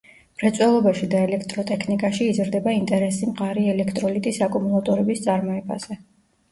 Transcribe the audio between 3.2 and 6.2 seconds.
მყარი ელექტროლიტის აკუმულატორების წარმოებაზე.